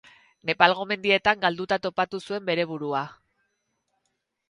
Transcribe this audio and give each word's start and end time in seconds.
Nepalgo 0.49 0.85
mendietan 0.91 1.45
galduta 1.45 1.79
topatu 1.85 2.23
zuen 2.25 2.51
bere 2.51 2.69
burua. 2.75 3.07